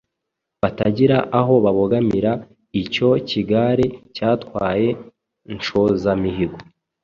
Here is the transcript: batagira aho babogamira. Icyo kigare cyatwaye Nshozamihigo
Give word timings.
batagira 0.61 1.17
aho 1.39 1.53
babogamira. 1.63 2.31
Icyo 2.81 3.09
kigare 3.29 3.85
cyatwaye 4.15 4.89
Nshozamihigo 5.55 6.57